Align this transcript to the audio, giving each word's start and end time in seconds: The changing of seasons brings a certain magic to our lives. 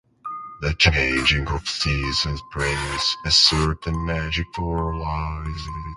The 0.61 0.73
changing 0.79 1.47
of 1.49 1.69
seasons 1.69 2.41
brings 2.51 3.17
a 3.23 3.29
certain 3.29 4.03
magic 4.03 4.51
to 4.55 4.61
our 4.67 4.95
lives. 4.95 5.67